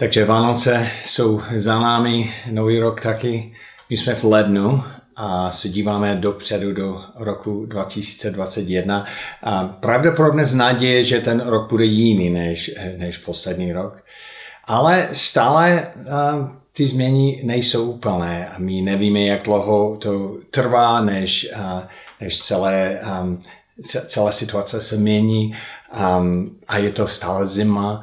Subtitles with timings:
[0.00, 3.52] Takže Vánoce jsou za námi, Nový rok taky.
[3.90, 4.82] My jsme v lednu
[5.16, 9.06] a se díváme dopředu do roku 2021.
[9.42, 14.02] A pravděpodobně z naděje, že ten rok bude jiný než, než poslední rok.
[14.64, 15.92] Ale stále
[16.72, 21.50] ty změny nejsou úplné a my nevíme, jak dlouho to trvá, než,
[22.20, 23.00] než celé,
[24.06, 25.56] celá situace se mění
[26.68, 28.02] a je to stále zima.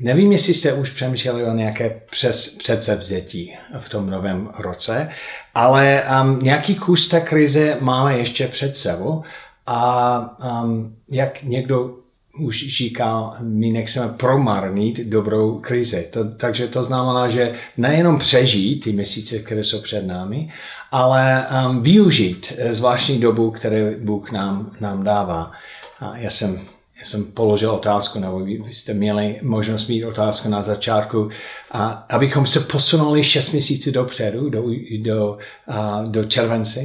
[0.00, 5.08] Nevím, jestli jste už přemýšleli o nějaké přes, předsevzetí v tom novém roce,
[5.54, 9.22] ale um, nějaký kus té krize máme ještě před sebou
[9.66, 10.20] a
[10.62, 11.94] um, jak někdo
[12.38, 16.08] už říkal, my nechceme promarnit dobrou krizi.
[16.10, 20.52] To, takže to znamená, že nejenom přežít ty měsíce, které jsou před námi,
[20.92, 25.52] ale um, využít zvláštní dobu, které Bůh nám, nám dává.
[26.00, 26.60] A já jsem
[26.98, 31.28] já jsem položil otázku, nebo vy jste měli možnost mít otázku na začátku,
[31.70, 34.64] a abychom se posunuli 6 měsíců dopředu, do,
[34.98, 35.38] do,
[35.68, 36.80] a, do července.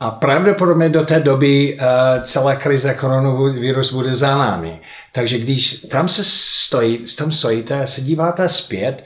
[0.00, 4.80] A pravděpodobně do té doby uh, celá krize koronavirus bude za námi.
[5.12, 9.04] Takže když tam se stojí, tam stojíte a se díváte zpět,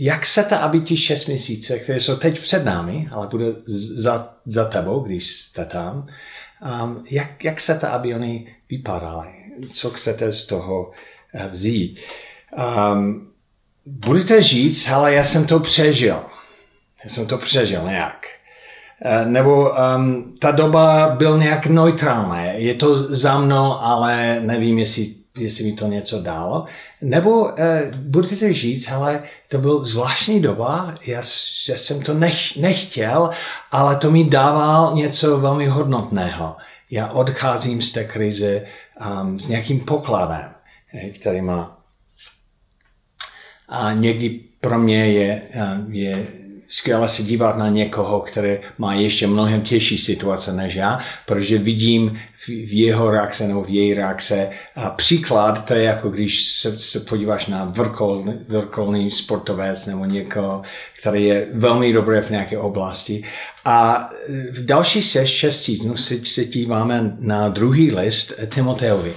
[0.00, 3.46] jak chcete, aby ti šest měsíce, které jsou teď před námi, ale bude
[3.96, 6.06] za, za tebou, když jste tam,
[6.82, 9.45] um, jak, jak chcete, aby oni vypadaly?
[9.72, 10.90] Co chcete z toho
[11.34, 11.98] eh, vzít.
[12.92, 13.28] Um,
[13.86, 16.22] budete říct, ale já jsem to přežil.
[17.04, 18.26] Já jsem to přežil nějak.
[19.04, 22.64] Uh, nebo um, ta doba byl nějak neutrální.
[22.64, 26.64] Je to za mnou, ale nevím, jestli, jestli mi to něco dalo.
[27.02, 27.50] Nebo uh,
[27.96, 31.22] budete říct, ale to byl zvláštní doba, já,
[31.68, 33.30] já jsem to nech, nechtěl,
[33.70, 36.56] ale to mi dával něco velmi hodnotného.
[36.90, 38.62] Já odcházím z té krize
[39.00, 40.54] um, s nějakým pokladem,
[41.14, 41.78] který má.
[43.68, 46.26] A někdy pro mě je, eh, je
[46.68, 52.18] skvěle se dívat na někoho, který má ještě mnohem těžší situace než já, protože vidím
[52.46, 57.00] v jeho reakce nebo v její reakce a příklad, to je jako když se, se
[57.00, 60.62] podíváš na vrkol, vrkolný sportovec nebo někoho,
[61.00, 63.24] který je velmi dobrý v nějaké oblasti.
[63.64, 64.08] A
[64.50, 69.12] v další se šest týdnů se, se díváme na druhý list Timoteovi.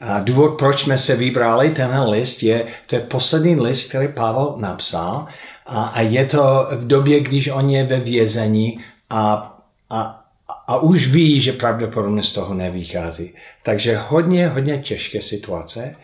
[0.00, 4.54] A důvod, proč jsme se vybrali tenhle list, je, to je poslední list, který Pavel
[4.56, 5.26] napsal
[5.66, 9.54] a, a je to v době, když on je ve vězení a,
[9.90, 10.24] a,
[10.66, 13.34] a už ví, že pravděpodobně z toho nevychází.
[13.62, 15.96] Takže hodně, hodně těžké situace,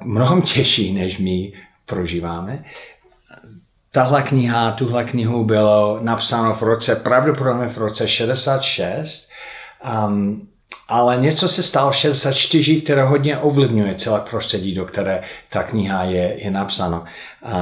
[0.00, 1.52] mnohem těžší, než my
[1.86, 2.64] prožíváme.
[3.92, 9.28] Tahle kniha, tuhle knihu bylo napsáno v roce, pravděpodobně v roce 66.
[10.06, 10.48] Um,
[10.88, 16.04] ale něco se stalo v 64, které hodně ovlivňuje celé prostředí, do které ta kniha
[16.04, 17.04] je, je napsána.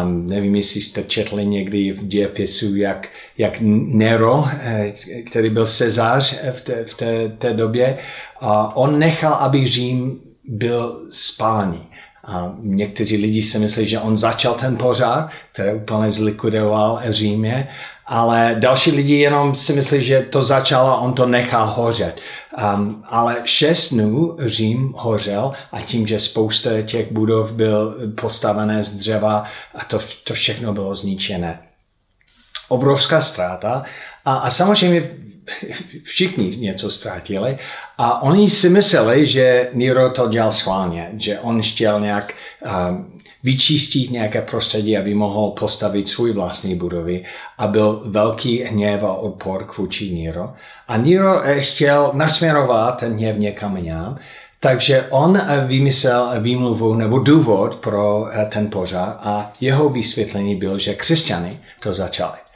[0.02, 3.08] Um, nevím, jestli jste četli někdy v dějepisu, jak,
[3.38, 4.92] jak Nero, eh,
[5.26, 7.98] který byl cezář v té, v té, té době,
[8.42, 11.86] uh, on nechal, aby Řím byl spálný.
[12.28, 17.68] A někteří lidi si myslí, že on začal ten pořád, který úplně zlikvidoval Římě,
[18.06, 22.16] ale další lidi jenom si myslí, že to začalo a on to nechal hořet.
[22.74, 28.94] Um, ale šest dnů Řím hořel a tím, že spousta těch budov byl postavené z
[28.94, 31.60] dřeva a to, to všechno bylo zničené.
[32.68, 33.82] Obrovská ztráta
[34.24, 35.10] a, a samozřejmě
[36.02, 37.58] všichni něco ztratili
[37.98, 42.34] a oni si mysleli, že Nero to dělal schválně, že on chtěl nějak
[42.88, 47.24] um, vyčistit nějaké prostředí, aby mohl postavit svůj vlastní budovy
[47.58, 50.52] a byl velký hněv a odpor k vůči Nero.
[50.88, 54.18] A Nero eh, chtěl nasměrovat ten hněv někam jinam,
[54.60, 60.94] takže on eh, vymyslel výmluvu nebo důvod pro ten požár a jeho vysvětlení byl, že
[60.94, 62.47] křesťany to začali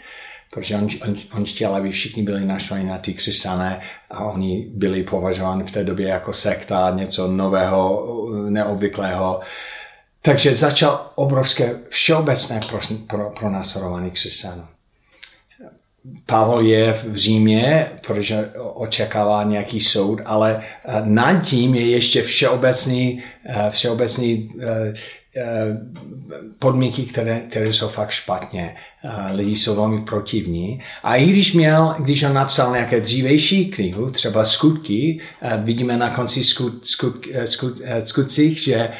[0.54, 3.80] protože on, on, on chtěl, aby všichni byli naštvani na ty křesťané
[4.10, 8.08] a oni byli považováni v té době jako sekta, něco nového,
[8.48, 9.40] neobvyklého.
[10.22, 13.50] Takže začal obrovské všeobecné pro, pro, pro
[14.10, 14.64] křesťanů.
[16.26, 20.62] Pavel je v Římě, protože očekává nějaký soud, ale
[21.04, 23.22] nad tím je ještě všeobecný,
[23.70, 24.50] všeobecný
[25.37, 25.76] Eh,
[26.58, 28.76] podmínky, které, které jsou fakt špatně.
[29.04, 30.81] Eh, lidi jsou velmi protivní.
[31.02, 36.10] A i když měl, když on napsal nějaké dřívější knihu, třeba skutky, eh, vidíme na
[36.10, 38.90] konci skut, skut, skut, skutcích, že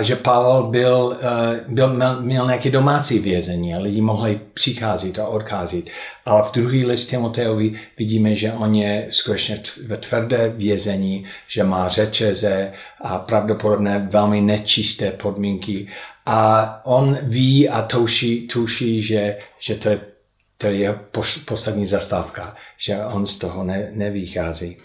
[0.00, 5.84] že Pavel byl, eh, byl, měl nějaké domácí vězení a lidi mohli přicházet a odcházet.
[6.26, 11.88] Ale v druhý list Timoteovi vidíme, že on je skutečně ve tvrdé vězení, že má
[11.88, 15.88] řečeze a pravděpodobně velmi nečisté podmínky
[16.26, 20.00] A on ví a tuší, tuší že, že to je,
[20.58, 20.98] to je
[21.44, 24.76] poslední zastávka, že on z toho ne, nevychází.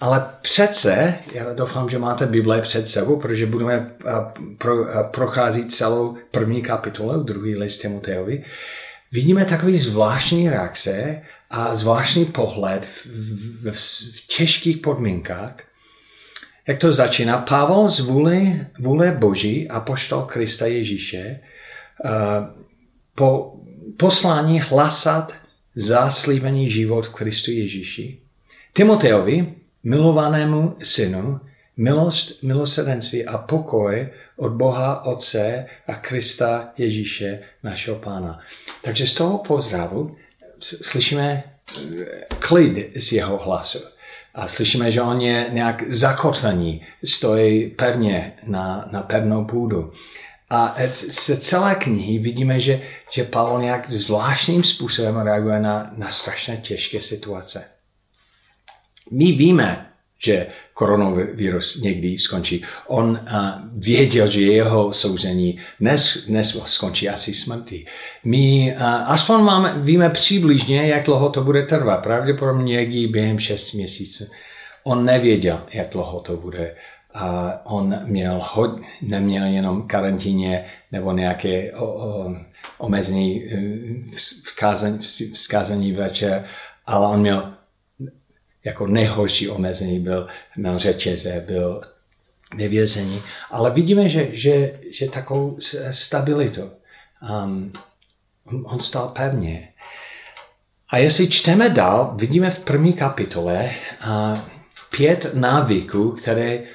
[0.00, 3.90] Ale přece, já doufám, že máte Bible před sebou, protože budeme
[4.58, 4.74] pro,
[5.10, 8.44] procházet celou první kapitolu, druhý list Timoteovi.
[9.12, 13.74] Vidíme takový zvláštní reakce a zvláštní pohled v, v,
[14.16, 15.54] v těžkých podmínkách.
[16.70, 17.38] Jak to začíná?
[17.38, 21.40] Pavel z vůle, vůle Boží a poštol Krista Ježíše
[23.14, 23.56] po
[23.96, 25.34] poslání hlasat
[25.74, 28.18] zaslíbený život v Kristu Ježíši.
[28.72, 31.40] Timoteovi, milovanému synu,
[31.76, 38.40] milost, milosrdenství a pokoj od Boha Otce a Krista Ježíše, našeho Pána.
[38.82, 40.16] Takže z toho pozdravu
[40.60, 41.42] slyšíme
[42.38, 43.78] klid z jeho hlasu.
[44.34, 49.92] A slyšíme, že on je nějak zakotvený, stojí pevně na, na pevnou půdu.
[50.50, 56.56] A z celé knihy vidíme, že, že Pavel nějak zvláštním způsobem reaguje na, na strašně
[56.56, 57.64] těžké situace.
[59.10, 59.89] My víme,
[60.22, 62.64] že koronavirus někdy skončí.
[62.86, 63.18] On uh,
[63.72, 67.86] věděl, že jeho souzení dnes, dnes skončí asi smrtí.
[68.24, 72.02] My uh, aspoň máme, víme přibližně, jak dlouho to bude trvat.
[72.02, 74.24] Pravděpodobně někdy během 6 měsíců.
[74.84, 76.74] On nevěděl, jak dlouho to bude.
[77.14, 82.34] A on měl hod, neměl jenom karantíně nebo nějaké o, o,
[82.78, 83.58] omezení e,
[84.14, 84.98] vzkázání,
[85.32, 86.44] vzkázání večer,
[86.86, 87.52] ale on měl
[88.64, 91.80] jako nejhorší omezení byl, měl řetěze, byl
[92.54, 93.22] nevězení.
[93.50, 95.58] Ale vidíme, že, že, že takovou
[95.90, 96.70] stabilitu.
[97.44, 97.72] Um,
[98.64, 99.68] on stál pevně.
[100.90, 103.70] A jestli čteme dál, vidíme v první kapitole
[104.06, 104.38] uh,
[104.96, 106.66] pět návyků, které uh,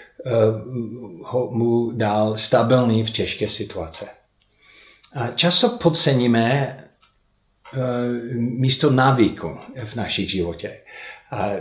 [1.23, 4.07] ho, mu dal stabilní v těžké situace.
[5.13, 6.77] A často podceníme
[7.73, 7.79] uh,
[8.35, 10.85] místo návyku v našich životech.
[11.31, 11.51] A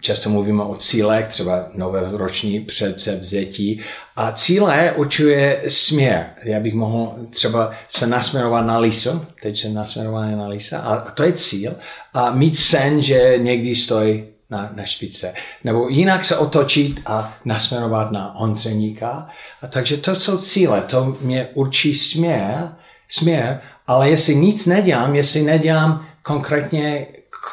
[0.00, 3.80] často mluvíme o cílech, třeba nové roční předsevzetí.
[4.16, 6.26] A cíle určuje směr.
[6.42, 11.22] Já bych mohl třeba se nasměrovat na liso, teď jsem nasměrovaný na lisa, a to
[11.22, 11.74] je cíl.
[12.14, 15.34] A mít sen, že někdy stojí na, na špice.
[15.64, 19.28] Nebo jinak se otočit a nasměrovat na ondřeníka.
[19.62, 22.72] A takže to jsou cíle, to mě určí směr,
[23.08, 27.06] směr, ale jestli nic nedělám, jestli nedělám konkrétně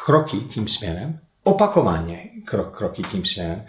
[0.06, 3.64] kroky tím směrem, opakovaně krok, kroky tím směrem.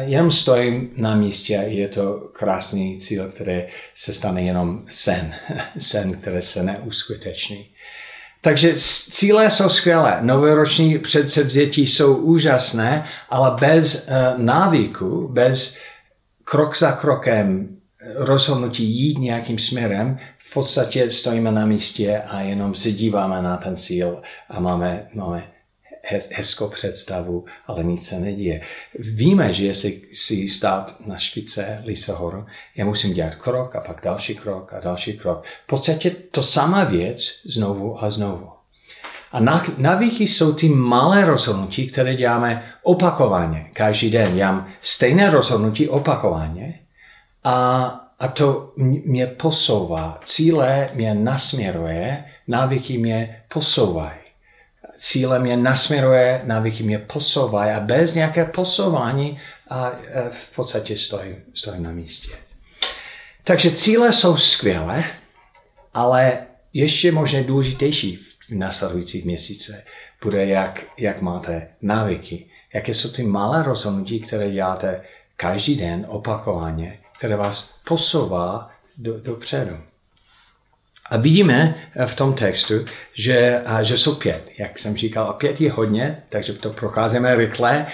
[0.00, 3.62] Jenom stojím na místě, je to krásný cíl, který
[3.94, 5.34] se stane jenom sen,
[5.78, 7.66] sen, který se neuskuteční.
[8.40, 8.72] Takže
[9.10, 15.74] cíle jsou skvělé, novoroční předsevzetí jsou úžasné, ale bez uh, návyku, bez
[16.44, 17.68] krok za krokem
[18.14, 23.76] rozhodnutí jít nějakým směrem, v podstatě stojíme na místě a jenom se díváme na ten
[23.76, 25.44] cíl a máme, máme
[26.10, 28.60] hezkou představu, ale nic se neděje.
[28.98, 32.46] Víme, že jestli si stát na špice Lisohoru,
[32.76, 35.44] já musím dělat krok a pak další krok a další krok.
[35.64, 38.48] V podstatě to samá věc znovu a znovu.
[39.32, 39.40] A
[39.78, 44.34] navíky jsou ty malé rozhodnutí, které děláme opakovaně, každý den.
[44.34, 46.78] Dělám stejné rozhodnutí opakovaně
[47.44, 47.84] a,
[48.18, 48.72] a to
[49.04, 50.20] mě posouvá.
[50.24, 54.27] Cíle mě nasměruje, návyky mě posouvají
[54.98, 59.40] cílem je nasměruje, návyky mě posouvají a bez nějaké posouvání
[59.70, 59.92] a
[60.30, 62.28] v podstatě stojím, stojím na místě.
[63.44, 65.04] Takže cíle jsou skvělé,
[65.94, 66.38] ale
[66.72, 68.16] ještě možná důležitější
[68.48, 69.76] v následujících měsících
[70.22, 75.02] bude, jak, jak máte návyky, jaké jsou ty malé rozhodnutí, které děláte
[75.36, 79.76] každý den opakovaně, které vás posouvá do, dopředu.
[81.10, 82.74] A vidíme eh, v tom textu,
[83.14, 87.86] že, že jsou pět, jak jsem říkal, a pět je hodně, takže to procházíme rychle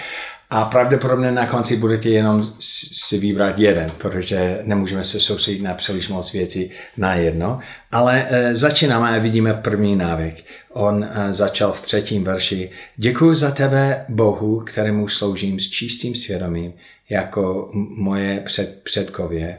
[0.49, 6.07] a pravděpodobně na konci budete jenom si vybrat jeden, protože nemůžeme se soustředit na příliš
[6.07, 7.59] moc věcí na jedno.
[7.91, 10.45] Ale e, začínáme a vidíme první návyk.
[10.73, 12.71] On e, začal v třetím verši.
[12.95, 16.73] Děkuji za tebe, Bohu, kterému sloužím s čistým svědomím,
[17.09, 19.57] jako moje před, předkově,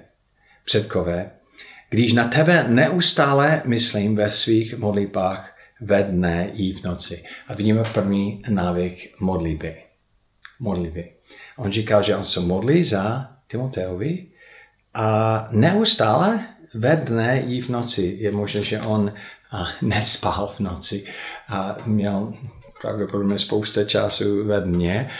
[0.64, 1.30] předkové,
[1.96, 7.24] když na tebe neustále myslím ve svých modlitbách ve dne i v noci.
[7.48, 9.76] A vidíme první návyk modlitby.
[10.60, 11.12] Modlitby.
[11.56, 14.26] On říkal, že on se modlí za Timoteovi
[14.94, 18.16] a neustále ve dne i v noci.
[18.20, 19.12] Je možné, že on
[19.82, 21.04] nespal v noci
[21.48, 22.34] a měl
[22.80, 25.10] pravděpodobně spousta času ve dně.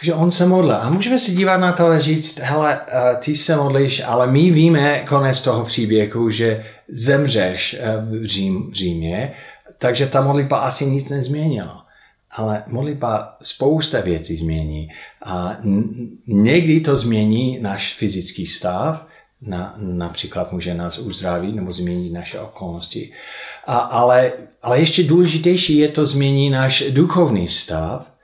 [0.00, 0.76] Takže on se modlil.
[0.76, 4.50] A můžeme se dívat na to a říct, hele, eh, ty se modlíš, ale my
[4.50, 9.34] víme konec toho příběhu, že zemřeš eh, v Řím, Římě,
[9.78, 11.86] takže ta modlitba asi nic nezměnila.
[12.30, 14.88] Ale modlitba spousta věcí změní.
[15.24, 15.56] A
[16.26, 19.06] někdy to změní náš fyzický stav,
[19.42, 23.12] na, například může nás uzdravit nebo změnit naše okolnosti.
[23.66, 28.17] A, ale, ale ještě důležitější je to změní náš duchovní stav,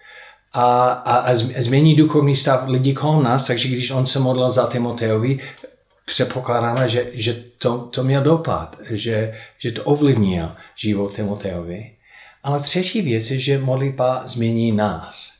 [0.55, 4.67] a, a, a změní duchovní stav lidí kolem nás, takže když on se modlil za
[4.67, 5.41] Timoteovi,
[6.05, 11.91] předpokládáme, že, že to, to měl dopad, že, že to ovlivnil život Timoteovi.
[12.43, 15.33] Ale třetí věc je, že modlitba změní nás.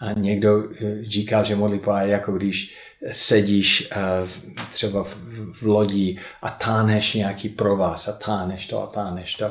[0.00, 2.76] A někdo eh, říká, že modlitba je jako když
[3.12, 3.96] sedíš eh,
[4.70, 5.04] třeba
[5.52, 9.44] v lodi a táneš nějaký provaz a táneš to a táneš to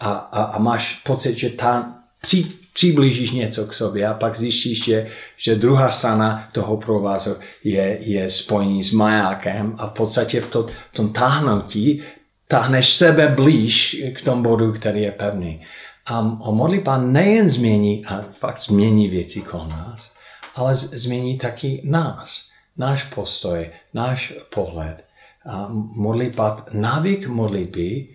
[0.00, 4.84] a, a, a máš pocit, že tán, při, přiblížíš něco k sobě a pak zjistíš,
[4.84, 10.46] že, že druhá strana toho provazu je, je spojení s majákem a v podstatě v,
[10.46, 12.02] to, v tom táhnutí
[12.48, 15.66] táhneš sebe blíž k tomu bodu, který je pevný.
[16.06, 20.12] A, modlitba nejen změní, a fakt změní věci kolem nás,
[20.54, 22.42] ale změní taky nás,
[22.76, 25.04] náš postoj, náš pohled.
[25.46, 28.08] A modlitba, návyk modlitby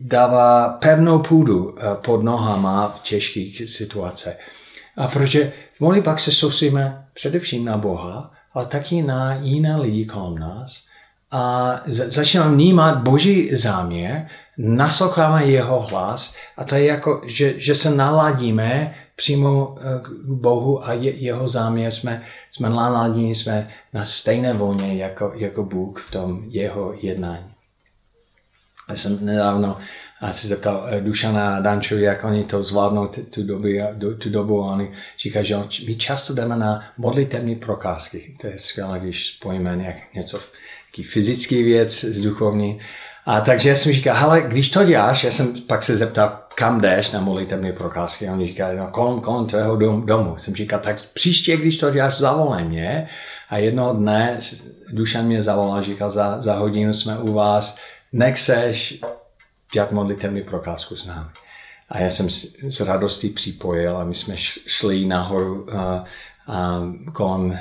[0.00, 4.34] dává pevnou půdu eh, pod nohama v těžkých situacích.
[4.96, 10.38] A protože v modlitbách se soustředíme především na Boha, ale taky na jiné lidi kolem
[10.38, 10.84] nás.
[11.30, 14.28] A začínáme vnímat boží záměr,
[14.58, 20.86] nasloucháme jeho hlas a to je jako, že, že se naladíme přímo eh, k Bohu
[20.86, 26.10] a je, jeho záměr jsme, jsme naladíme, jsme na stejné vlně jako, jako Bůh v
[26.10, 27.54] tom jeho jednání.
[28.88, 29.78] Já jsem nedávno
[30.20, 33.68] a se zeptal eh, Dušana Danču, jak oni to zvládnou tu dobu,
[34.18, 38.36] tu dobu a oni říkají, že my často jdeme na modlitevní prokázky.
[38.40, 40.40] To je skvělé, když spojíme nějak něco,
[41.02, 42.80] fyzický věc s duchovní.
[43.26, 46.80] A takže já jsem říkal, hele, když to děláš, já jsem pak se zeptal, kam
[46.80, 48.28] jdeš na modlitevní prokázky.
[48.28, 50.36] A oni říkají, no, kolem, kolem tvého domu.
[50.36, 53.08] Jsem říkal, tak příště, když to děláš, zavolej mě.
[53.48, 54.38] A jednoho dne
[54.92, 57.76] Dušan mě zavolal, říkal, za, za hodinu jsme u vás,
[58.14, 59.00] nechceš
[59.72, 61.28] dělat modlitevní prokázku s námi.
[61.88, 62.30] A já jsem
[62.70, 65.68] s radostí připojil a my jsme šli nahoru uh,
[66.48, 67.58] uh, kolem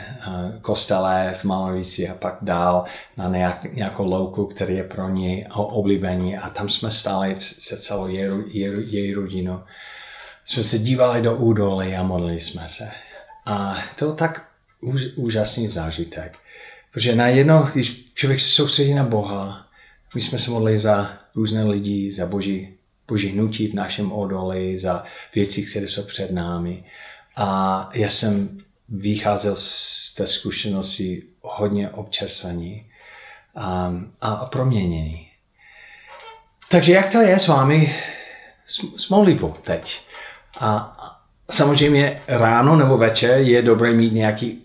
[0.61, 2.85] kostele v Malovici a pak dál
[3.17, 8.07] na nějak, nějakou louku, který je pro ně oblíbený a tam jsme stáli se celou
[8.07, 9.63] její rodinou.
[10.45, 12.91] Jsme se dívali do údolí a modlili jsme se.
[13.45, 14.45] A to byl tak
[14.81, 16.37] úž, úžasný zážitek.
[16.91, 19.62] Protože najednou, když člověk se soustředí na Boha,
[20.15, 22.73] my jsme se modlili za různé lidi, za boží,
[23.07, 25.03] boží hnutí v našem odoli, za
[25.35, 26.83] věci, které jsou před námi.
[27.35, 32.85] A já jsem vycházel z té zkušenosti hodně občerstvaní
[33.55, 35.27] a, a proměněný.
[36.69, 37.95] Takže jak to je s vámi
[38.67, 40.01] s, s modlitbou teď?
[40.59, 40.97] A
[41.51, 44.63] samozřejmě ráno nebo večer je dobré mít nějaký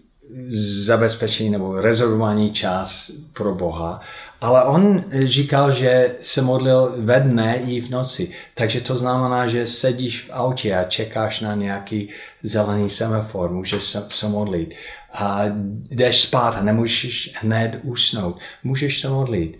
[0.84, 4.00] zabezpečení nebo rezervovaný čas pro Boha,
[4.40, 8.30] ale on říkal, že se modlil ve dne i v noci.
[8.54, 12.08] Takže to znamená, že sedíš v autě a čekáš na nějaký
[12.42, 14.74] zelený semafor, můžeš se, se modlit.
[15.12, 15.44] A
[15.90, 18.38] jdeš spát a nemůžeš hned usnout.
[18.64, 19.58] Můžeš se modlit.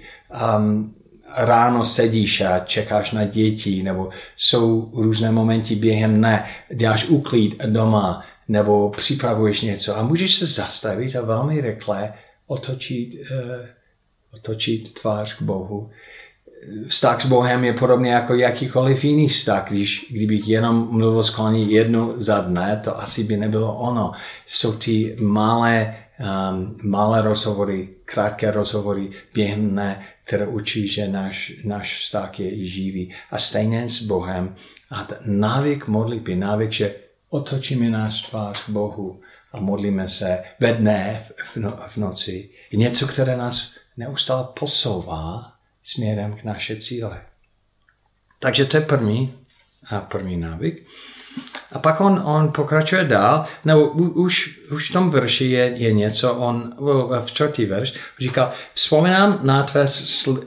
[0.58, 0.94] Um,
[1.36, 8.24] ráno sedíš a čekáš na děti, nebo jsou různé momenty během dne, děláš úklid doma,
[8.48, 12.12] nebo připravuješ něco a můžeš se zastavit a velmi rychle
[12.46, 13.66] otočit, uh,
[14.30, 15.90] otočit tvář k Bohu.
[16.88, 19.70] Vztah s Bohem je podobně jako jakýkoliv jiný vztah.
[19.70, 24.12] Když, kdybych jenom mluvil s kolem jednu za dne, to asi by nebylo ono.
[24.46, 25.96] Jsou ty malé,
[26.50, 33.14] um, malé rozhovory, krátké rozhovory během dne, které učí, že náš, náš vztah je živý.
[33.30, 34.54] A stejně s Bohem.
[34.90, 36.94] A návyk modlitby, návyk, že
[37.28, 39.20] otočíme náš tvář k Bohu
[39.52, 42.50] a modlíme se ve dne, v, no, v noci.
[42.70, 47.22] Je něco, které nás neustále posouvá směrem k naše cíle.
[48.38, 49.38] Takže to je první,
[49.90, 50.86] a první návyk.
[51.72, 56.34] A pak on, on pokračuje dál, nebo už, už v tom verši je, je něco,
[56.34, 56.74] on
[57.24, 60.44] v čtvrtý verš říkal, vzpomínám na tvé sl,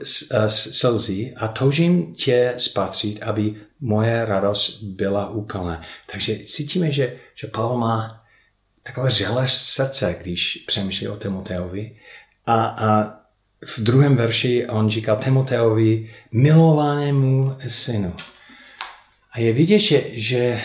[0.48, 5.82] slzy a toužím tě spatřit, aby moje radost byla úplná.
[6.12, 8.22] Takže cítíme, že, že Pavel má
[8.82, 11.96] takové řelé srdce, když přemýšlí o Timoteovi.
[12.46, 13.14] A, a
[13.66, 18.14] v druhém verši on říká Timoteovi, milovanému synu.
[19.32, 20.60] A je vidět, že, že,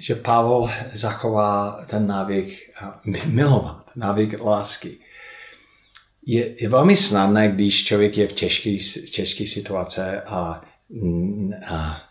[0.00, 2.58] že Pavel zachová ten návyk
[3.26, 4.96] milovat, návyk lásky.
[6.26, 8.76] Je, je velmi snadné, když člověk je v těžké,
[9.10, 10.62] těžké situace a,
[11.68, 12.02] a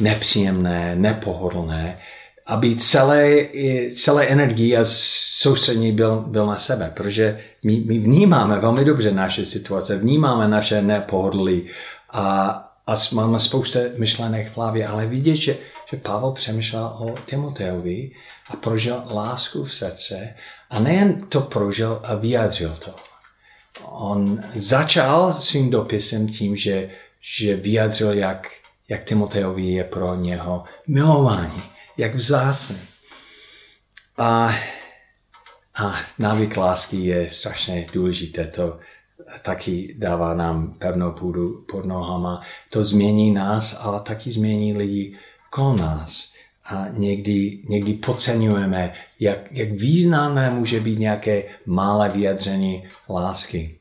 [0.00, 1.98] nepříjemné, nepohodlné,
[2.46, 3.48] aby celé,
[3.90, 9.44] celé energii a soustřední byl, byl na sebe, protože my, my vnímáme velmi dobře naše
[9.44, 11.66] situace, vnímáme naše nepohodlí
[12.10, 12.50] a,
[12.86, 15.56] a máme spoustu myšlenek v hlavě, ale vidět, že,
[15.90, 18.10] že Pavel přemýšlel o Timoteovi
[18.48, 20.34] a prožil lásku v srdce
[20.70, 22.94] a nejen to prožil a vyjádřil to.
[23.84, 28.48] On začal svým dopisem tím, že, že vyjádřil, jak,
[28.88, 31.62] jak Timoteovi je pro něho milování
[32.00, 32.78] jak vzácný.
[34.18, 34.54] A,
[35.74, 38.46] a návyk lásky je strašně důležité.
[38.46, 38.78] To
[39.42, 42.42] taky dává nám pevnou půdu pod nohama.
[42.70, 45.18] To změní nás, ale taky změní lidi
[45.50, 46.30] kolem nás.
[46.64, 53.76] A někdy, někdy podceňujeme, jak, jak významné může být nějaké malé vyjadření lásky.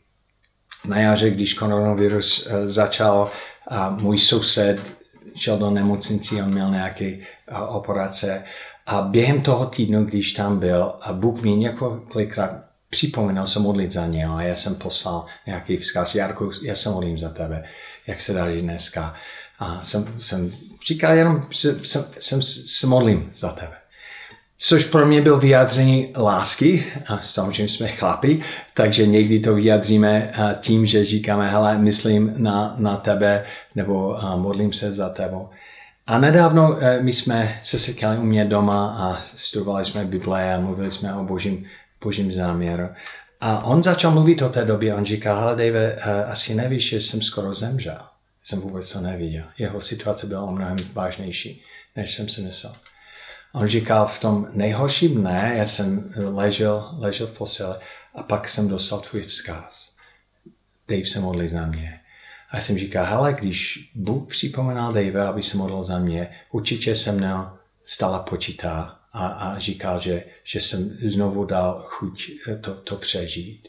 [0.85, 3.31] Na jaře, když koronavirus eh, začal,
[3.67, 4.99] a můj soused
[5.35, 7.17] šel do nemocnice, on měl nějaké
[7.67, 8.43] operace
[8.85, 12.51] a během toho týdnu, když tam byl, a Bůh mi několikrát
[12.89, 17.17] připomínal se modlit za něj a já jsem poslal nějaký vzkaz, Jarku, já se modlím
[17.17, 17.63] za tebe,
[18.07, 19.15] jak se daří dneska.
[19.59, 20.51] A jsem, jsem
[20.87, 23.73] říkal jenom, jsem, jsem, se modlím za tebe.
[24.61, 28.41] Což pro mě byl vyjádření lásky, a samozřejmě jsme chlapi,
[28.73, 34.93] takže někdy to vyjádříme tím, že říkáme, hele, myslím na, na tebe, nebo modlím se
[34.93, 35.49] za tebou.
[36.09, 40.59] A nedávno e, my jsme se setkali u mě doma a studovali jsme Bible a
[40.59, 41.65] mluvili jsme o božím,
[42.03, 42.89] božím záměru.
[43.41, 47.01] A on začal mluvit o té době, on říkal, hele Dave, e, asi nevíš, že
[47.01, 48.08] jsem skoro zemřel.
[48.49, 49.45] Jsem vůbec to neviděl.
[49.57, 51.63] Jeho situace byla mnohem vážnější,
[51.95, 52.75] než jsem si myslel.
[53.53, 57.79] On říkal, v tom nejhorším dne, já jsem ležel, ležel v posele
[58.15, 59.91] a pak jsem dostal tvůj vzkaz.
[60.87, 62.01] Dave se modlí za mě.
[62.49, 66.95] A já jsem říkal, hele, když Bůh připomínal Dave, aby se modlil za mě, určitě
[66.95, 72.31] jsem měl stále počítá a, a říkal, že, že jsem znovu dal chuť
[72.61, 73.67] to, to přežít.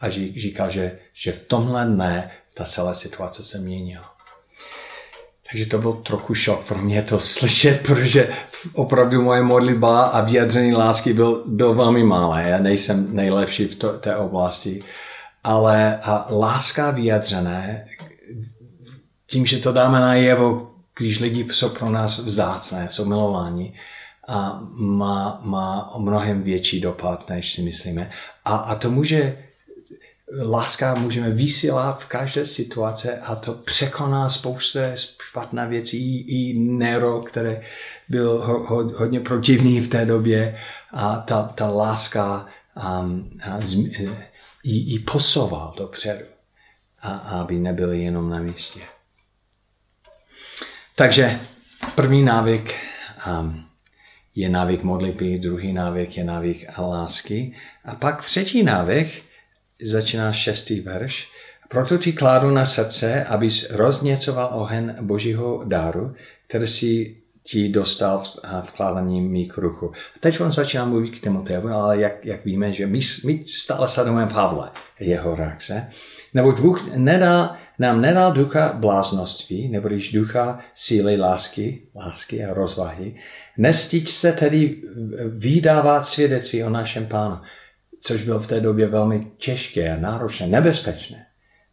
[0.00, 4.15] A říkal, že, že v tomhle dne ta celá situace se měnila.
[5.50, 8.28] Takže to byl trochu šok pro mě to slyšet, protože
[8.72, 12.48] opravdu moje modlitba a vyjadření lásky byl, byl velmi malé.
[12.48, 14.82] Já nejsem nejlepší v to, té oblasti.
[15.44, 17.88] Ale a láska vyjadřené,
[19.26, 23.74] tím, že to dáme na jevo, když lidi jsou pro nás vzácné, jsou milováni,
[24.28, 28.10] a má, má mnohem větší dopad, než si myslíme.
[28.44, 29.38] A, a to může
[30.32, 37.56] láska můžeme vysílat v každé situaci a to překoná spoustu špatná věcí i Nero, který
[38.08, 40.58] byl ho, ho, hodně protivný v té době
[40.92, 42.46] a ta, ta láska
[43.00, 43.86] um, a zm,
[44.64, 46.24] i, i posouval dopředu,
[47.02, 48.80] a, aby nebyli jenom na místě.
[50.94, 51.40] Takže
[51.94, 52.74] první návyk
[53.40, 53.66] um,
[54.34, 59.25] je návyk modlitby, druhý návyk je návyk lásky a pak třetí návyk
[59.82, 61.28] začíná šestý verš.
[61.68, 66.14] Proto ti kládu na srdce, abys rozněcoval ohen božího dáru,
[66.46, 69.92] který si ti dostal v vkládání mý k ruchu.
[70.20, 74.26] Teď on začíná mluvit k Timoteovi, ale jak, jak víme, že my, my stále sledujeme
[74.26, 75.90] Pavle, jeho reakce.
[76.34, 83.14] Nebo Bůh nedá, nám nedal ducha bláznoství, nebo když ducha síly, lásky, lásky a rozvahy.
[83.58, 84.76] Nestič se tedy
[85.28, 87.38] vydávat svědectví o našem pánu
[88.00, 91.26] což bylo v té době velmi těžké, náročné, nebezpečné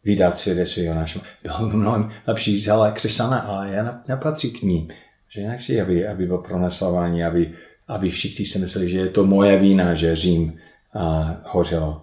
[0.04, 1.22] vydat svědectví o našem.
[1.42, 4.88] Bylo mnohem lepší říct, ale křesťané, ale já nepatří k ním.
[5.28, 7.52] Že jinak si, aby, aby bylo proneslování, aby,
[7.88, 10.58] aby všichni si mysleli, že je to moje vína, že Řím
[10.94, 12.02] a, hořelo.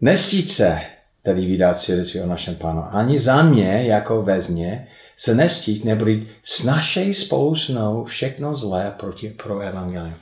[0.00, 0.80] Nestít se
[1.22, 2.84] tedy vydat svědectví o našem pánu.
[2.90, 9.28] Ani za mě, jako vezmě, se nestít, neboli snašej spolu s mnou všechno zlé proti,
[9.42, 10.14] pro evangelium.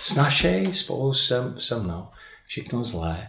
[0.00, 2.06] Snašej spolu se, se mnou
[2.46, 3.28] všechno zlé.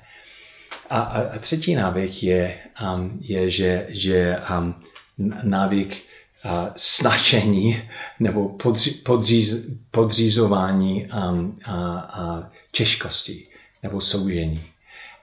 [0.89, 2.57] A, a, a třetí návyk je,
[2.93, 4.75] um, je že, že um,
[5.43, 6.03] návyk
[6.45, 7.81] uh, snačení
[8.19, 9.55] nebo podři, podříz,
[9.91, 13.47] podřízování um, a, a těžkostí
[13.83, 14.63] nebo soužení.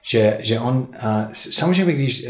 [0.09, 2.25] Že, že on, uh, samozřejmě, když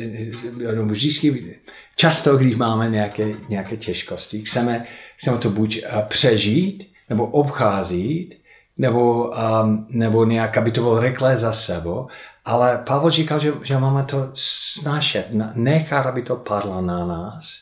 [0.78, 1.60] uh, vždycky,
[1.96, 4.86] často, když máme nějaké, nějaké těžkosti, chceme,
[5.18, 8.45] chceme to buď uh, přežít, nebo obcházet,
[8.78, 9.32] nebo,
[9.64, 12.08] um, nebo nějak, aby to bylo rychle za sebou,
[12.46, 17.60] ale Pavel říkal, že, že máme to snášet, nechat, aby to padlo na nás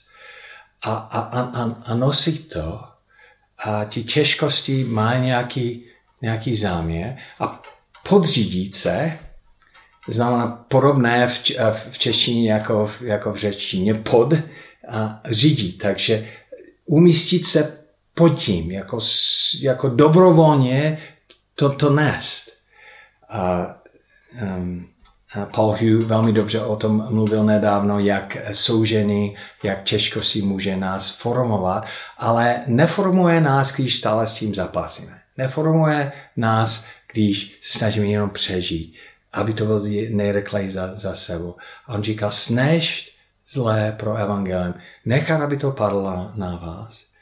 [0.82, 2.82] a, a, a, a nosit to.
[3.65, 5.86] A ty těžkosti má nějaký,
[6.21, 7.17] nějaký záměr.
[7.39, 7.62] A
[8.10, 9.19] podřídit se
[10.08, 11.41] znamená podobné v,
[11.91, 14.34] v češtině jako, jako v řečtině pod
[14.89, 15.78] a řídit.
[15.78, 16.30] Takže
[16.86, 17.83] umístit se
[18.13, 18.99] pod tím, jako,
[19.62, 20.97] jako dobrovolně
[21.56, 22.54] to, to nést.
[23.30, 23.76] A,
[24.41, 24.88] um,
[25.34, 30.76] a Paul Hugh velmi dobře o tom mluvil nedávno, jak soužený, jak těžko si může
[30.76, 31.86] nás formovat,
[32.17, 35.19] ale neformuje nás, když stále s tím zapasíme.
[35.38, 38.95] Neformuje nás, když se snažíme jenom přežít,
[39.34, 41.56] aby to bylo nejrychleji za, za sebou.
[41.88, 43.13] A on říká, snež
[43.49, 44.73] zlé pro evangelium.
[45.06, 47.12] Nechat, aby to padlo na vás.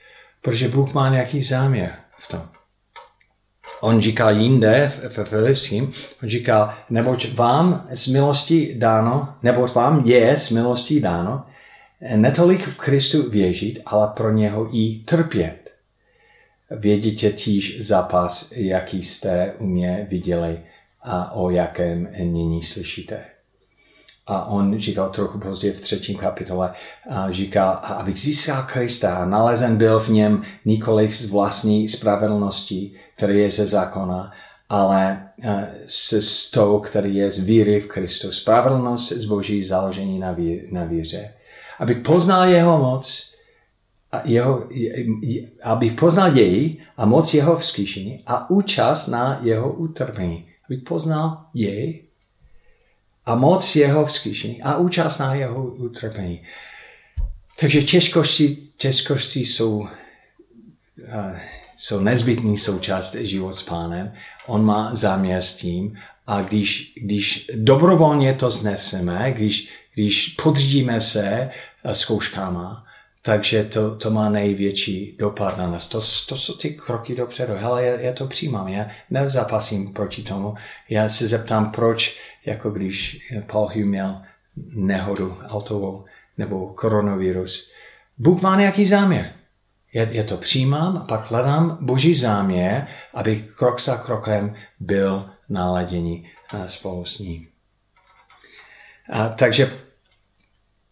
[0.41, 2.49] Protože Bůh má nějaký záměr v tom.
[3.81, 10.37] On říká jinde v Filipským, on říká, neboť vám z milosti dáno, neboť vám je
[10.37, 11.45] z milosti dáno,
[12.15, 15.73] netolik v Kristu věřit, ale pro něho i trpět.
[16.71, 20.59] Vědětě týž zápas, jaký jste u mě viděli
[21.01, 23.30] a o jakém nyní slyšíte.
[24.27, 26.73] A on říkal trochu později v třetím kapitole,
[27.09, 33.39] a říká, abych získal Krista a nalezen byl v něm nikoli z vlastní spravedlnosti, který
[33.39, 34.31] je ze zákona,
[34.69, 35.27] ale
[35.87, 38.31] s tou, který je z víry v Kristu.
[38.31, 41.33] Spravedlnost z boží založení na, vír, na víře.
[41.79, 43.31] Abych poznal jeho moc,
[44.11, 44.67] a jeho,
[45.63, 50.45] abych poznal jej a moc jeho vzkýšení a účast na jeho utrpení.
[50.65, 52.03] Abych poznal jej
[53.25, 56.41] a moc jeho vzkříšení a účast na jeho utrpení.
[57.59, 59.87] Takže těžkosti, těžkosti jsou, uh,
[61.75, 64.13] jsou nezbytný součást život s pánem.
[64.47, 71.49] On má záměr s tím a když, když dobrovolně to zneseme, když, když podřídíme se
[71.93, 72.85] zkouškama,
[73.21, 75.87] takže to, to má největší dopad na nás.
[75.87, 77.53] To, to jsou ty kroky dopředu.
[77.57, 80.55] Hele, já, já to přijímám, já nezapasím proti tomu.
[80.89, 84.21] Já se zeptám, proč jako když Paul Hugh měl
[84.73, 86.05] nehodu autovou
[86.37, 87.71] nebo koronavirus.
[88.17, 89.33] Bůh má nějaký záměr.
[89.93, 96.29] Já, já to přijímám a pak hledám boží záměr, abych krok za krokem byl naladěný
[96.65, 97.47] spolu s ním.
[99.11, 99.71] A, takže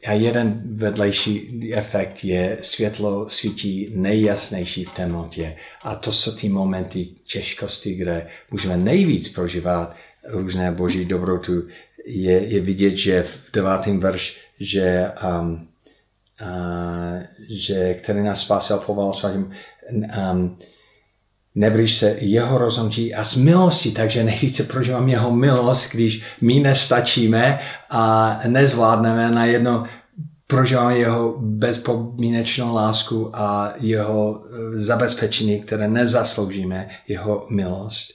[0.07, 5.55] a jeden vedlejší efekt je světlo svítí nejjasnější v temnotě.
[5.83, 9.95] A to jsou ty momenty těžkosti, kde můžeme nejvíc prožívat
[10.27, 11.67] různé boží dobrotu,
[12.05, 15.67] je, je vidět, že v devátém verš, že, um,
[16.41, 19.53] uh, že který nás spásil povolal svatým,
[20.31, 20.57] um,
[21.59, 27.59] nebrýš se jeho rozhodnutí a z milosti, takže nejvíce prožívám jeho milost, když my nestačíme
[27.89, 29.83] a nezvládneme na jedno
[30.47, 38.11] prožíváme jeho bezpodmínečnou lásku a jeho eh, zabezpečení, které nezasloužíme, jeho milost.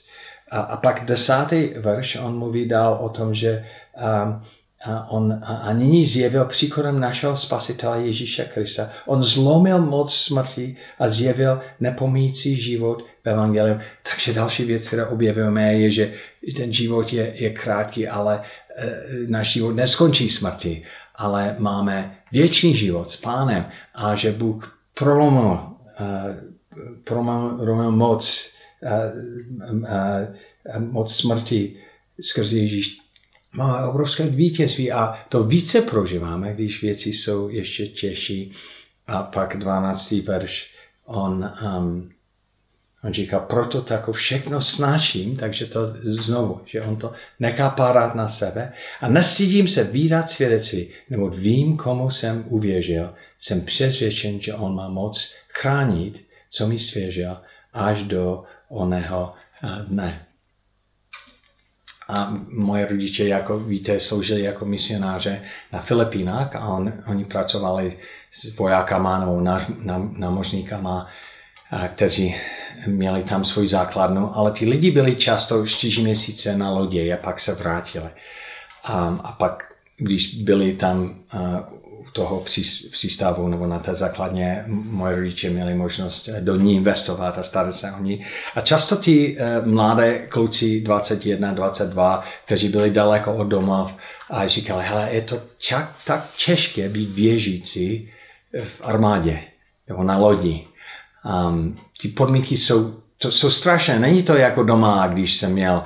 [0.51, 3.65] A, a pak desátý verš, on mluví dál o tom, že
[3.97, 4.41] a,
[4.85, 8.89] a on a, nyní zjevil příkladem našeho spasitele Ježíše Krista.
[9.05, 13.79] On zlomil moc smrti a zjevil nepomíjící život v Evangeliu.
[14.11, 16.13] Takže další věc, kterou objevujeme, je, že
[16.55, 18.43] ten život je, je krátký, ale
[18.77, 18.91] e,
[19.27, 20.83] náš život neskončí smrti,
[21.15, 25.59] ale máme věčný život s pánem a že Bůh prolomil,
[25.99, 26.35] e,
[27.03, 28.55] prolomil moc
[30.77, 31.75] moc smrti
[32.21, 33.04] skrze Ježíš
[33.55, 38.53] má obrovské vítězství a to více prožíváme, když věci jsou ještě těžší.
[39.07, 40.11] A pak 12.
[40.11, 40.71] verš,
[41.05, 42.11] on, um,
[43.03, 48.27] on říká, proto tako všechno snáším, takže to znovu, že on to nechá párat na
[48.27, 54.75] sebe a nestydím se výdat svědectví, nebo vím, komu jsem uvěřil, jsem přesvědčen, že on
[54.75, 57.37] má moc chránit, co mi svěřil,
[57.73, 59.33] až do oného
[59.87, 60.24] dne.
[62.07, 65.41] A moje rodiče, jako víte, sloužili jako misionáře
[65.73, 67.97] na Filipínách a on, oni pracovali
[68.31, 69.41] s vojákama nebo
[70.17, 71.07] námořníkama,
[71.93, 72.35] kteří
[72.87, 77.39] měli tam svůj základnu, ale ty lidi byli často čtyři měsíce na lodě a pak
[77.39, 78.09] se vrátili.
[78.83, 81.15] A, a pak, když byli tam
[82.15, 82.43] toho
[82.91, 87.91] přístavu nebo na té základně moje rodiče měli možnost do ní investovat a starat se
[87.91, 88.25] o ní.
[88.55, 93.97] A často ty uh, mladé kluci 21, 22, kteří byli daleko od doma
[94.29, 98.09] a říkali, hele, je to čak, tak těžké být věžící
[98.63, 99.39] v armádě
[99.87, 100.67] nebo na lodi.
[101.47, 103.99] Um, ty podmínky jsou to jsou strašné.
[103.99, 105.83] Není to jako doma, když jsem měl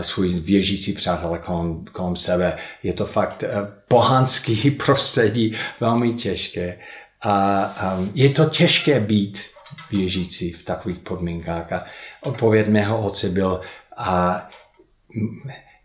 [0.00, 2.56] svůj věžící přátelé kolem, kolem sebe.
[2.82, 3.44] Je to fakt
[3.88, 6.78] pohanský prostředí, velmi těžké.
[7.22, 9.42] A je to těžké být
[9.90, 11.72] věřící v takových podmínkách.
[11.72, 11.84] A
[12.20, 13.60] odpověď mého otce byl,
[13.96, 14.48] a,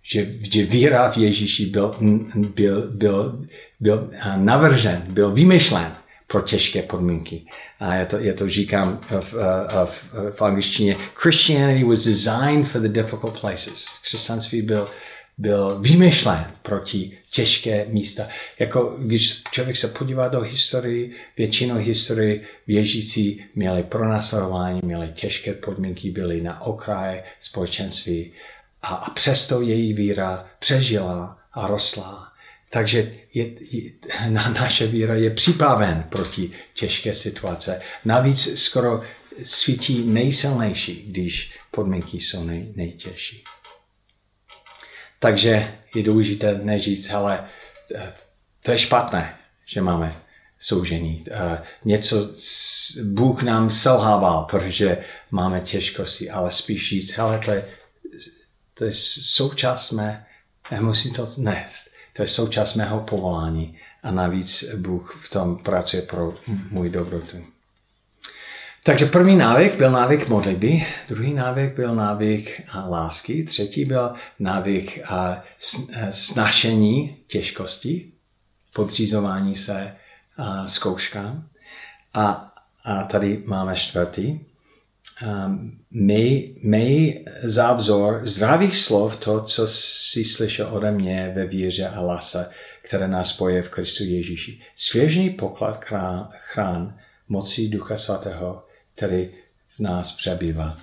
[0.03, 1.95] že, že víra v Ježíši byl,
[2.35, 3.45] byl, byl,
[3.79, 5.95] byl navržen, byl vymyšlen
[6.27, 7.45] pro těžké podmínky.
[7.79, 9.33] A já to, já to říkám v,
[9.85, 10.95] v, v angličtině.
[11.15, 13.85] Christianity was designed for the difficult places.
[14.03, 14.89] Křesťanství byl,
[15.37, 18.27] byl vymyšlen proti těžké místa.
[18.59, 26.11] Jako když člověk se podívá do historii, většinou historii věřící měli pronásledování, měli těžké podmínky,
[26.11, 28.31] byli na okraji společenství
[28.81, 32.34] a, a přesto její víra přežila a rostla.
[32.75, 33.91] Takže je, je,
[34.29, 37.81] na, naše víra je připraven proti těžké situace.
[38.05, 39.01] Navíc skoro
[39.43, 43.43] svítí nejsilnější, když podmínky jsou nej, nejtěžší.
[45.19, 47.47] Takže je důležité neříct, ale
[48.63, 50.21] to je špatné, že máme
[50.59, 51.25] soužení.
[51.85, 52.29] Něco
[53.03, 54.97] Bůh nám selhával, protože
[55.31, 57.69] máme těžkosti, ale spíš říct, hele, to je,
[58.73, 60.25] to je součást mé,
[60.71, 61.94] já musím to nést.
[62.15, 66.33] To je součást mého povolání a navíc Bůh v tom pracuje pro
[66.71, 67.37] můj dobrotu.
[68.83, 74.99] Takže první návyk byl návyk modlitby, druhý návyk byl návyk lásky, třetí byl návyk
[76.09, 78.11] snašení těžkosti,
[78.73, 79.95] podřízování se
[80.65, 81.47] zkouškám.
[82.13, 82.51] A,
[82.83, 84.39] a tady máme čtvrtý.
[85.91, 92.49] Měj, měj závzor zdravých slov, to, co si slyšel ode mě ve víře a lase,
[92.81, 94.61] které nás spoje v Kristu Ježíši.
[94.75, 96.97] Svěžný poklad chrán, chrán
[97.29, 98.63] mocí Ducha Svatého,
[98.95, 99.29] který
[99.75, 100.77] v nás přebývá.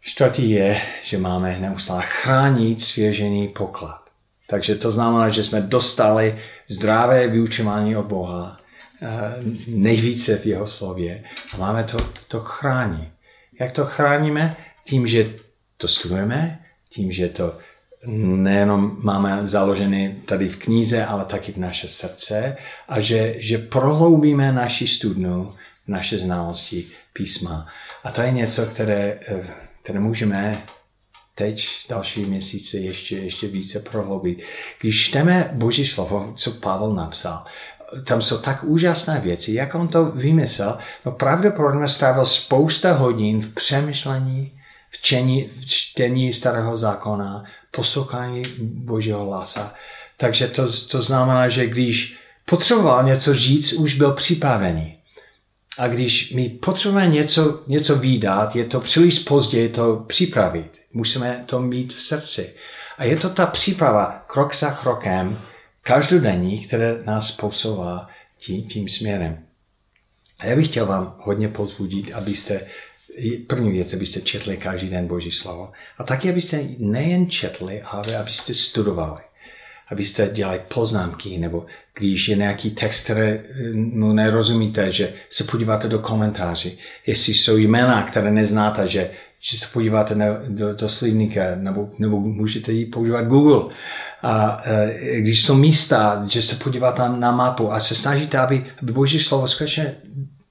[0.00, 4.02] Čtvrtý je, že máme neustále chránit svěžený poklad.
[4.46, 6.38] Takže to znamená, že jsme dostali
[6.68, 8.60] zdravé vyučování od Boha,
[9.66, 11.24] nejvíce v jeho slově.
[11.54, 11.96] A máme to,
[12.28, 13.08] to chránit.
[13.60, 14.56] Jak to chráníme?
[14.84, 15.34] Tím, že
[15.76, 17.58] to studujeme, tím, že to
[18.06, 22.56] nejenom máme založené tady v knize, ale taky v naše srdce
[22.88, 25.54] a že, že prohloubíme naši studnu
[25.88, 27.66] naše znalosti písma.
[28.04, 29.46] A to je něco, které, eh,
[29.82, 30.62] které můžeme
[31.34, 34.42] teď další měsíce ještě, ještě více prohloubit.
[34.80, 37.44] Když čteme Boží slovo, co Pavel napsal,
[38.04, 40.78] tam jsou tak úžasné věci, jak on to vymyslel.
[41.06, 44.52] No pravděpodobně strávil spousta hodin v přemýšlení,
[44.90, 49.74] v čtení, v čtení starého zákona, poslouchání Božího hlasa.
[50.16, 54.96] Takže to, to znamená, že když potřeboval něco říct, už byl připravený.
[55.78, 60.80] A když my potřebujeme něco, něco výdat, je to příliš pozdě to připravit.
[60.92, 62.54] Musíme to mít v srdci.
[62.98, 65.38] A je to ta příprava krok za krokem,
[65.82, 69.44] každodenní, které nás posouvá tím, tím směrem.
[70.38, 72.60] A já bych chtěl vám hodně pozbudit, abyste,
[73.46, 75.72] první věc, abyste četli každý den Boží slovo.
[75.98, 79.22] A taky, abyste nejen četli, ale abyste studovali
[79.92, 81.66] abyste dělali poznámky, nebo
[81.98, 83.38] když je nějaký text, který
[83.72, 86.78] no, nerozumíte, že se podíváte do komentáři.
[87.06, 89.10] Jestli jsou jména, které neznáte, že,
[89.44, 93.74] že se podíváte na, do, do slivníka, nebo, nebo můžete ji používat Google.
[94.22, 98.92] A e, když jsou místa, že se podíváte na mapu a se snažíte, aby, aby
[98.92, 99.96] Boží slovo skutečně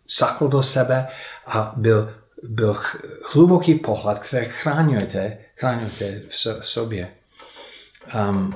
[0.08, 1.08] saklo do sebe
[1.48, 2.78] a byl, byl
[3.34, 7.08] hluboký pohled, který chráňujete, chráňujete v sobě.
[8.30, 8.56] Um,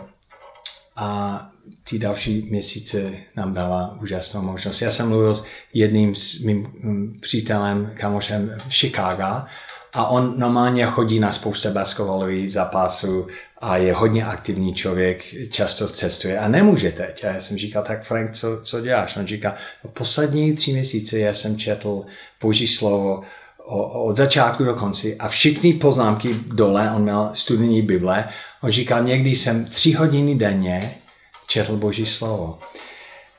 [0.95, 1.49] a
[1.89, 4.81] ty další měsíce nám dává úžasnou možnost.
[4.81, 6.67] Já jsem mluvil s jedním s mým
[7.21, 9.45] přítelem, kamošem v Chicago
[9.95, 13.27] a on normálně chodí na spoustu basketbalových zápasů
[13.61, 17.23] a je hodně aktivní člověk, často cestuje a nemůže teď.
[17.23, 19.17] A já jsem říkal, tak Frank, co, co děláš?
[19.17, 22.05] On říká, no, poslední tři měsíce já jsem četl
[22.41, 23.23] Boží slovo
[23.93, 28.29] od začátku do konci a všechny poznámky dole, on měl studijní Bible,
[28.61, 30.95] on říkal, někdy jsem tři hodiny denně
[31.47, 32.59] četl Boží slovo.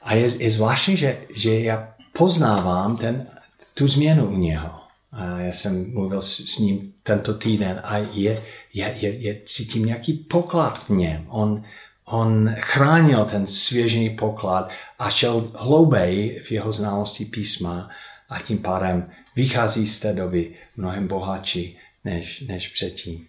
[0.03, 3.27] A je, je zvláštní, že, že já poznávám ten,
[3.75, 4.86] tu změnu u něho.
[5.17, 9.85] A já jsem mluvil s, s ním tento týden a je, je, je, je, cítím
[9.85, 11.27] nějaký poklad v něm.
[11.29, 11.65] On,
[12.05, 17.91] on chránil ten svěžený poklad a šel hlouběji v jeho znalosti písma
[18.29, 23.27] a tím pádem vychází z té doby mnohem bohatší než, než předtím.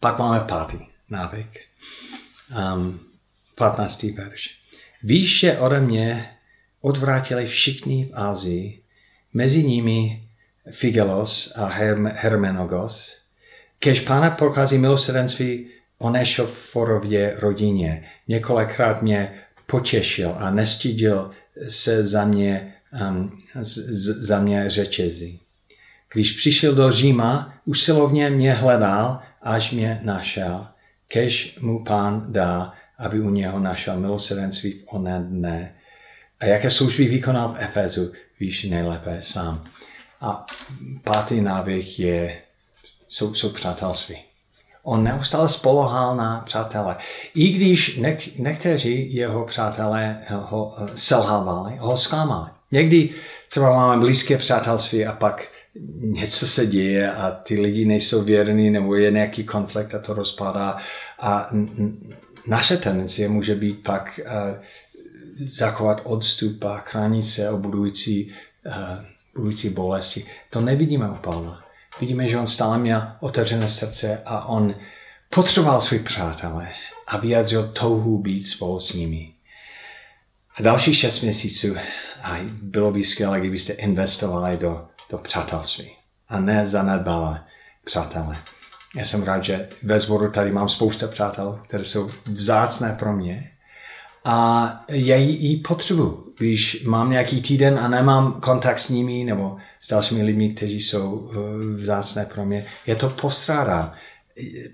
[0.00, 0.78] Pak máme pátý
[1.10, 1.60] návyk.
[2.74, 3.00] Um,
[3.54, 4.02] 15.
[4.02, 4.58] verš.
[5.02, 6.30] Víš, že ode mě
[6.80, 8.82] odvrátili všichni v Ázii,
[9.36, 10.22] mezi nimi
[10.70, 11.68] Figelos a
[12.14, 13.16] Hermenogos,
[13.78, 15.66] kež pána prochází milosrdenství
[15.98, 18.04] Onešoforově rodině.
[18.28, 19.32] Několikrát mě
[19.66, 21.30] potěšil a nestydil
[21.68, 22.74] se za mě
[23.10, 25.40] um, z, za mě řečezí.
[26.12, 30.66] Když přišel do Říma, usilovně mě hledal, až mě našel.
[31.08, 35.74] Kež mu pán dá, aby u něho našel milosrdenství v onen dne.
[36.40, 39.64] A jaké služby vykonal v Efezu, víš nejlépe sám.
[40.20, 40.46] A
[41.04, 42.42] pátý návyk je,
[43.08, 44.16] jsou, jsou přátelství.
[44.82, 46.96] On neustále spolohal na přátele.
[47.34, 48.00] I když
[48.38, 52.50] někteří jeho přátelé ho selhávali, ho zklamali.
[52.72, 53.10] Někdy
[53.48, 55.48] třeba máme blízké přátelství a pak
[56.00, 60.76] něco se děje a ty lidi nejsou věrní nebo je nějaký konflikt a to rozpadá.
[61.20, 61.50] A
[62.46, 64.30] naše tendence může být pak uh,
[65.44, 68.34] zachovat odstup a chránit se o budující,
[68.66, 68.72] uh,
[69.34, 70.26] budující bolesti.
[70.50, 71.64] To nevidíme u Pavla.
[72.00, 74.74] Vidíme, že on stále měl otevřené srdce a on
[75.30, 76.68] potřeboval svůj přátelé
[77.06, 79.32] a vyjadřil touhu být spolu s nimi.
[80.56, 81.76] A další šest měsíců
[82.22, 85.92] a bylo by skvělé, kdybyste investovali do, do přátelství
[86.28, 87.38] a ne zanedbali
[87.84, 88.36] přátelé.
[88.96, 93.52] Já jsem rád, že ve sboru tady mám spousta přátel, které jsou vzácné pro mě.
[94.28, 96.32] A já ji potřebuji.
[96.38, 101.30] Když mám nějaký týden a nemám kontakt s nimi nebo s dalšími lidmi, kteří jsou
[101.30, 101.36] eh,
[101.76, 103.92] vzácné pro mě, je to postrádám.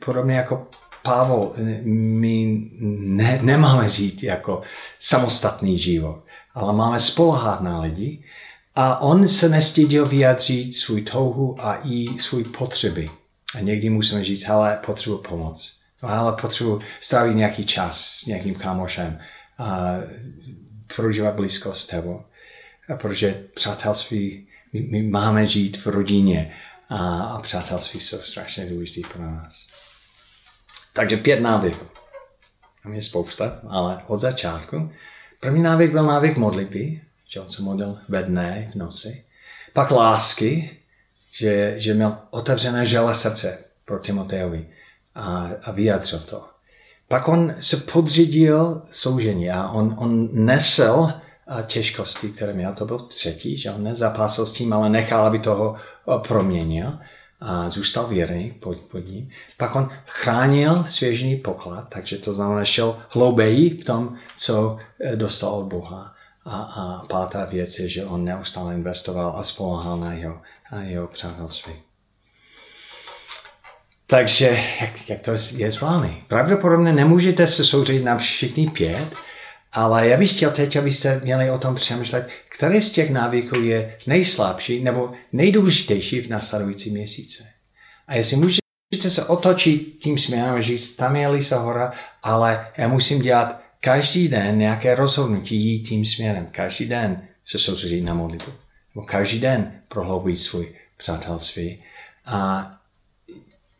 [0.05, 0.67] Podobně jako
[1.03, 2.62] Pavel, my
[2.99, 4.62] ne, nemáme žít jako
[5.01, 6.23] samostatný život,
[6.55, 8.25] ale máme spolehat na lidi
[8.75, 13.11] a on se nestydil vyjadřit svůj touhu a i svůj potřeby.
[13.55, 15.73] A někdy musíme říct, hele, potřebuji pomoc.
[16.03, 19.19] Ale potřebuji strávit nějaký čas s nějakým kámošem
[19.59, 19.97] a
[20.97, 22.23] prožívat blízkost s tebou.
[22.88, 26.55] A protože přátelství, my, my máme žít v rodině
[26.88, 29.67] a, a přátelství jsou strašně důležité pro nás.
[30.93, 31.87] Takže pět návyků.
[32.83, 34.93] Tam je spousta, ale od začátku.
[35.41, 39.25] První návyk byl návyk modlitby, že on se modlil ve dne, v noci.
[39.73, 40.79] Pak lásky,
[41.33, 44.67] že, že měl otevřené žele srdce pro Timoteovi
[45.15, 46.52] a, a vyjadřil to.
[47.12, 51.12] Pak on se podřídil soužení a on, on nesl
[51.66, 52.75] těžkosti, které měl.
[52.75, 55.77] To byl třetí, že on nezapásil s tím, ale nechal, aby toho
[56.29, 56.98] proměnil
[57.40, 59.31] a zůstal věrný pod, pod ním.
[59.57, 65.51] Pak on chránil svěžný poklad, takže to znamená, šel hloubeji v tom, co eh, dostal
[65.55, 66.14] od Boha.
[66.44, 70.40] A, a pátá věc je, že on neustále investoval a spolehal na jeho,
[70.72, 71.72] na jeho přátelství.
[74.12, 76.22] Takže jak, jak to je s vámi?
[76.29, 79.09] Pravděpodobně nemůžete se soustředit na všichni pět,
[79.72, 83.96] ale já bych chtěl teď, abyste měli o tom přemýšlet, který z těch návyků je
[84.07, 87.44] nejslabší nebo nejdůležitější v následující měsíce.
[88.09, 93.22] A jestli můžete se otočit tím směrem, že tam je Lisa hora, ale já musím
[93.22, 96.48] dělat každý den nějaké rozhodnutí jít tím směrem.
[96.51, 98.53] Každý den se soustředit na modlitbu.
[98.94, 101.83] Nebo každý den prohloubit svůj přátelství.
[102.27, 102.70] A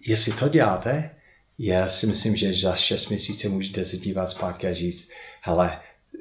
[0.07, 1.11] jestli to děláte,
[1.59, 5.11] já si myslím, že za 6 měsíců můžete se dívat zpátky a říct,
[5.41, 5.81] hele,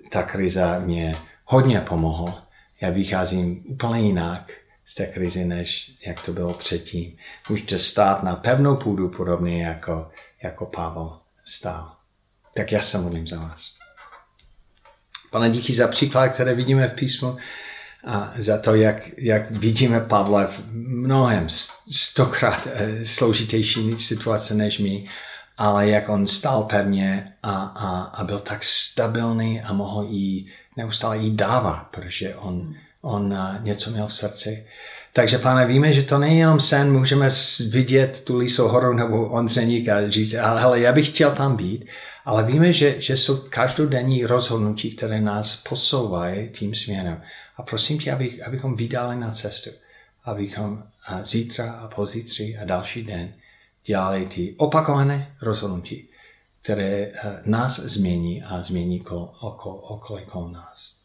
[0.10, 2.48] ta krize mě hodně pomohla.
[2.82, 4.52] Já vycházím úplně jinak
[4.86, 7.18] z té krize, než jak to bylo předtím.
[7.50, 10.12] Můžete stát na pevnou půdu podobně jako,
[10.44, 11.96] jako Pavel stál.
[12.56, 13.74] Tak já se modlím za vás.
[15.30, 17.38] Pane, díky za příklad, které vidíme v písmu
[18.06, 21.48] a za to, jak, jak vidíme Pavla v mnohem
[21.92, 25.08] stokrát eh, složitější situace než my
[25.62, 31.18] ale jak on stál pevně a, a, a byl tak stabilní a mohl jí neustále
[31.18, 34.66] jí dávat, protože on, on něco měl v srdci.
[35.14, 37.30] Takže, pane, víme, že to není jenom sen, můžeme
[37.70, 41.86] vidět tu Lisou horu nebo Ondřeník a říct, ale hele, já bych chtěl tam být,
[42.26, 47.22] ale víme, že, že jsou každodenní rozhodnutí, které nás posouvají tím směrem.
[47.62, 49.70] A prosím tě, abych, abychom vydali na cestu,
[50.24, 50.84] abychom
[51.22, 53.34] zítra a pozítří a další den
[53.86, 56.10] dělali ty opakované rozhodnutí,
[56.62, 59.04] které eh, nás změní a změní
[59.62, 60.96] okolí kolem nás.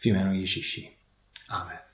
[0.00, 0.90] V jménu Ježíši.
[1.48, 1.89] Amen.